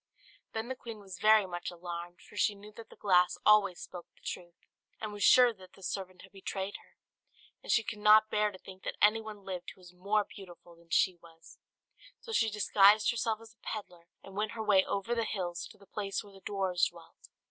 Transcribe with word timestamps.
Then 0.53 0.67
the 0.67 0.73
queen 0.75 0.97
was 0.99 1.19
very 1.19 1.45
much 1.45 1.69
alarmed; 1.69 2.23
for 2.23 2.35
she 2.35 2.55
knew 2.55 2.71
that 2.71 2.89
the 2.89 2.95
glass 2.95 3.37
always 3.45 3.79
spoke 3.81 4.07
the 4.15 4.21
truth, 4.23 4.55
and 4.99 5.13
was 5.13 5.23
sure 5.23 5.53
that 5.53 5.73
the 5.73 5.83
servant 5.83 6.23
had 6.23 6.31
betrayed 6.31 6.77
her. 6.77 6.97
And 7.61 7.71
she 7.71 7.83
could 7.83 7.99
not 7.99 8.31
bear 8.31 8.49
to 8.49 8.57
think 8.57 8.81
that 8.81 8.97
anyone 8.99 9.43
lived 9.45 9.69
who 9.75 9.79
was 9.79 9.93
more 9.93 10.23
beautiful 10.27 10.73
than 10.73 10.89
she 10.89 11.17
was; 11.21 11.59
so 12.19 12.31
she 12.31 12.49
disguised 12.49 13.11
herself 13.11 13.41
as 13.41 13.53
a 13.53 13.57
pedlar 13.63 14.07
and 14.23 14.35
went 14.35 14.53
her 14.53 14.63
way 14.63 14.83
over 14.83 15.13
the 15.13 15.23
hills 15.23 15.67
to 15.67 15.77
the 15.77 15.85
place 15.85 16.23
where 16.23 16.33
the 16.33 16.41
dwarfs 16.41 16.89
dwelt. 16.89 17.29